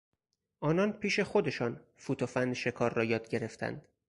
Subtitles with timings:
[0.59, 3.87] آنان پیش خودشان فوت و فن شکار را یاد گرفتند.